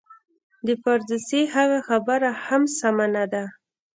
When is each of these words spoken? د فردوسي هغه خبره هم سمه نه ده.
د 0.65 0.67
فردوسي 0.81 1.41
هغه 1.55 1.79
خبره 1.87 2.29
هم 2.45 2.61
سمه 2.79 3.07
نه 3.15 3.25
ده. 3.33 3.43